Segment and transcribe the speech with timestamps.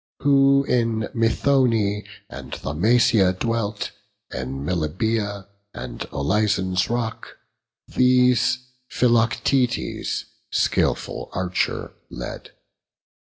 [0.21, 3.91] Who in Methone and Thaumacia dwelt,
[4.33, 7.37] In Meliboea and Olizon's rock;
[7.87, 12.49] These Philoctetes, skilful archer, led.